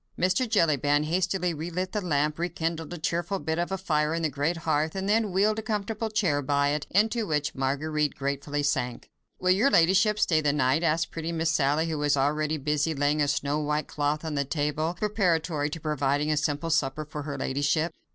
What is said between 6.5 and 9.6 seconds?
it, into which Marguerite gratefully sank. "Will